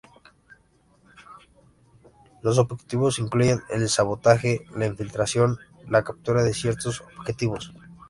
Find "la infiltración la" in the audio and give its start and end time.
4.75-6.03